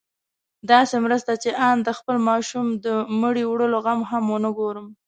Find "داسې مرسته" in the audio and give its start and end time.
0.71-1.31